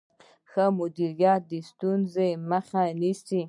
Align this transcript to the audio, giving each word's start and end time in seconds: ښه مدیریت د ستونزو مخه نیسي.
ښه 0.51 0.65
مدیریت 0.79 1.41
د 1.51 1.53
ستونزو 1.69 2.27
مخه 2.49 2.81
نیسي. 3.01 3.39